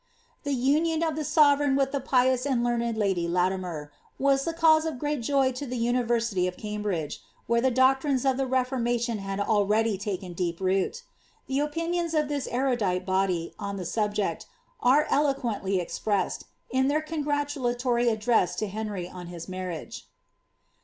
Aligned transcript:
The 0.41 0.53
union 0.55 1.03
of 1.03 1.15
the 1.15 1.23
sovereign 1.23 1.75
with 1.75 1.91
the 1.91 1.99
pious 1.99 2.43
and 2.47 2.63
learned 2.63 2.97
lady 2.97 3.27
Latimer, 3.27 3.91
^M 4.19 4.47
ihe 4.49 4.55
cause 4.55 4.83
of 4.83 4.97
great 4.97 5.21
joy 5.21 5.51
to 5.51 5.67
the 5.67 5.77
university 5.77 6.47
of 6.47 6.57
Cainbriil;^e, 6.57 7.19
where 7.45 7.61
the 7.61 7.71
rOctriiies 7.71 8.27
of 8.27 8.35
the 8.37 8.47
Reformation 8.47 9.19
had 9.19 9.39
already 9.39 9.99
taken 9.99 10.33
deep 10.33 10.59
root. 10.59 11.03
The 11.45 11.59
opin 11.61 11.91
'ctils 11.91 12.19
of 12.19 12.29
this 12.29 12.47
erudite 12.47 13.05
body, 13.05 13.53
on 13.59 13.77
the 13.77 13.85
subject, 13.85 14.47
are 14.79 15.05
ehK^uently 15.05 15.79
expressed, 15.79 16.45
in 16.71 16.87
^ir 16.87 17.05
congratulatory 17.05 18.09
address 18.09 18.55
to 18.55 18.67
Henry 18.69 19.07
on 19.07 19.27
his 19.27 19.47
marriage. 19.47 20.07